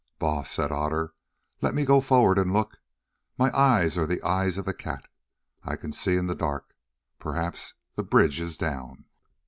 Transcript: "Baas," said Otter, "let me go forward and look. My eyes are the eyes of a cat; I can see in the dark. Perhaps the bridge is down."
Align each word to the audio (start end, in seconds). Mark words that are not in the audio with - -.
"Baas," 0.17 0.49
said 0.49 0.71
Otter, 0.71 1.13
"let 1.61 1.75
me 1.75 1.85
go 1.85 2.01
forward 2.01 2.39
and 2.39 2.51
look. 2.51 2.79
My 3.37 3.55
eyes 3.55 3.99
are 3.99 4.07
the 4.07 4.19
eyes 4.23 4.57
of 4.57 4.67
a 4.67 4.73
cat; 4.73 5.07
I 5.63 5.75
can 5.75 5.93
see 5.93 6.15
in 6.17 6.25
the 6.25 6.33
dark. 6.33 6.75
Perhaps 7.19 7.75
the 7.93 8.01
bridge 8.03 8.39
is 8.39 8.57
down." 8.57 9.05